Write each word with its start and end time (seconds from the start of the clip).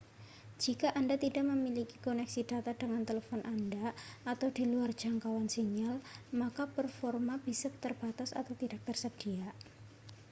jika 0.63 0.89
anda 0.99 1.13
tidak 1.23 1.43
memiliki 1.51 1.93
koneksi 2.05 2.41
data 2.51 2.71
dengan 2.81 3.01
telepon 3.09 3.41
anda 3.53 3.85
atau 4.31 4.47
di 4.57 4.63
luar 4.71 4.91
jangkauan 5.01 5.45
sinyal 5.55 5.95
maka 6.41 6.63
performa 6.77 7.35
bisa 7.47 7.67
terbatas 7.83 8.29
atau 8.39 8.53
tidak 8.61 8.81
tersedia 8.87 9.47